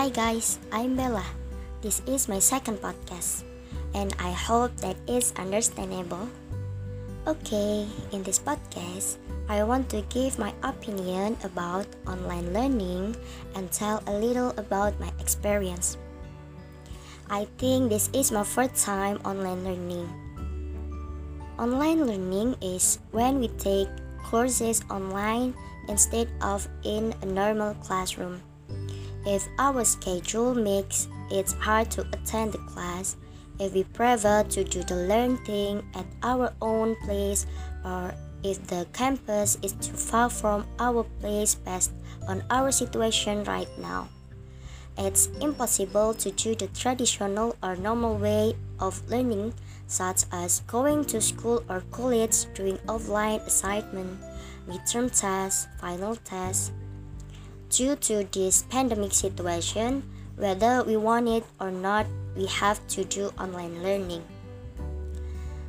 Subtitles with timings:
[0.00, 1.28] Hi guys, I'm Bella.
[1.84, 3.44] This is my second podcast,
[3.92, 6.24] and I hope that is understandable.
[7.28, 13.12] Okay, in this podcast, I want to give my opinion about online learning
[13.52, 16.00] and tell a little about my experience.
[17.28, 20.08] I think this is my first time online learning.
[21.60, 23.92] Online learning is when we take
[24.24, 25.52] courses online
[25.92, 28.40] instead of in a normal classroom.
[29.26, 33.16] If our schedule makes it hard to attend the class,
[33.58, 37.46] if we prefer to do the learning at our own place,
[37.84, 41.92] or if the campus is too far from our place based
[42.26, 44.08] on our situation right now.
[44.96, 49.54] It's impossible to do the traditional or normal way of learning,
[49.86, 54.20] such as going to school or college doing offline assignment,
[54.68, 56.72] midterm tests, final tests,
[57.70, 60.02] Due to this pandemic situation,
[60.34, 62.04] whether we want it or not,
[62.34, 64.26] we have to do online learning.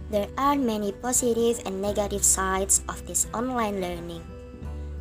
[0.09, 4.25] There are many positive and negative sides of this online learning.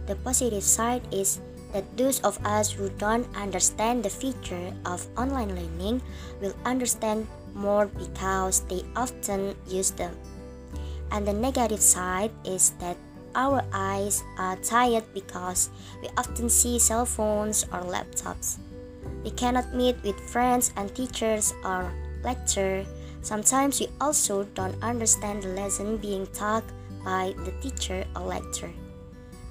[0.04, 1.40] The positive side is
[1.72, 6.02] that those of us who don't understand the feature of online learning
[6.44, 10.12] will understand more because they often use them.
[11.10, 12.96] And the negative side is that
[13.34, 15.70] our eyes are tired because
[16.02, 18.58] we often see cell phones or laptops.
[19.24, 21.92] We cannot meet with friends and teachers or
[22.22, 22.84] lecture.
[23.22, 26.64] Sometimes we also don't understand the lesson being taught
[27.04, 28.72] by the teacher or lecturer.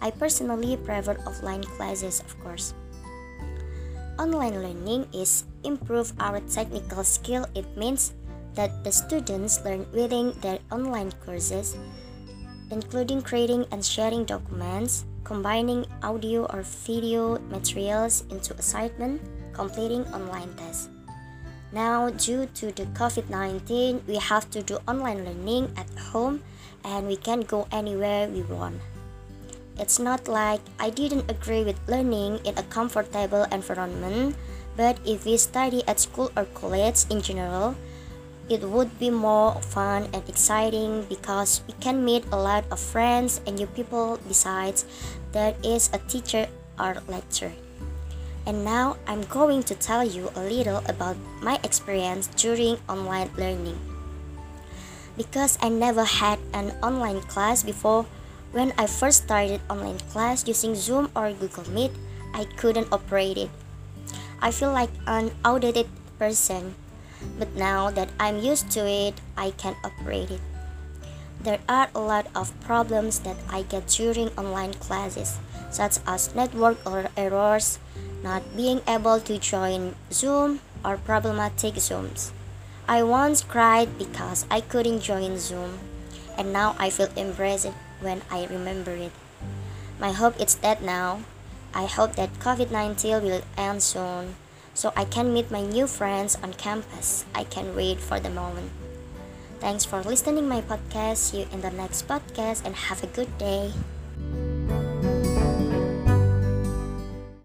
[0.01, 2.73] I personally prefer offline classes, of course.
[4.17, 7.45] Online learning is improve our technical skill.
[7.55, 8.13] It means
[8.55, 11.77] that the students learn within their online courses
[12.71, 19.21] including creating and sharing documents, combining audio or video materials into assignment,
[19.53, 20.89] completing online tests.
[21.71, 26.41] Now, due to the COVID 19, we have to do online learning at home
[26.83, 28.81] and we can't go anywhere we want.
[29.77, 34.35] It's not like I didn't agree with learning in a comfortable environment,
[34.75, 37.75] but if we study at school or college in general,
[38.49, 43.39] it would be more fun and exciting because we can meet a lot of friends
[43.45, 44.85] and new people besides
[45.31, 46.47] there is a teacher
[46.79, 47.53] or lecturer.
[48.45, 53.77] And now I'm going to tell you a little about my experience during online learning.
[55.15, 58.07] Because I never had an online class before,
[58.51, 61.91] when I first started online class using Zoom or Google Meet,
[62.33, 63.49] I couldn't operate it.
[64.41, 65.85] I feel like an outdated
[66.17, 66.73] person
[67.37, 70.41] but now that I'm used to it, I can operate it.
[71.41, 75.39] There are a lot of problems that I get during online classes,
[75.71, 77.79] such as network or errors,
[78.23, 82.31] not being able to join Zoom, or problematic Zooms.
[82.87, 85.79] I once cried because I couldn't join Zoom,
[86.37, 89.11] and now I feel embarrassed when I remember it.
[89.99, 91.23] My hope is that now.
[91.73, 94.35] I hope that COVID 19 will end soon
[94.79, 97.25] so I can meet my new friends on campus.
[97.35, 98.71] I can wait for the moment.
[99.59, 101.17] Thanks for listening my podcast.
[101.17, 103.75] See you in the next podcast and have a good day.